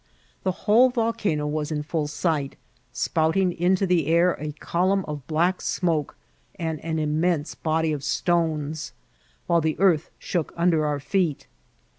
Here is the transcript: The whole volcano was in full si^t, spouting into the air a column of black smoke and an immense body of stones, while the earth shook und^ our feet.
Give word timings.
The 0.41 0.65
whole 0.65 0.89
volcano 0.89 1.45
was 1.45 1.71
in 1.71 1.83
full 1.83 2.07
si^t, 2.07 2.53
spouting 2.91 3.51
into 3.53 3.85
the 3.85 4.07
air 4.07 4.33
a 4.33 4.51
column 4.53 5.05
of 5.07 5.27
black 5.27 5.61
smoke 5.61 6.17
and 6.55 6.79
an 6.83 6.97
immense 6.97 7.53
body 7.53 7.91
of 7.93 8.03
stones, 8.03 8.93
while 9.45 9.61
the 9.61 9.77
earth 9.77 10.09
shook 10.17 10.55
und^ 10.55 10.73
our 10.83 10.99
feet. 10.99 11.45